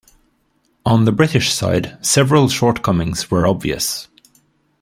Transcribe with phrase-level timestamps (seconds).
[0.83, 4.07] On the British side, several shortcomings were obvious.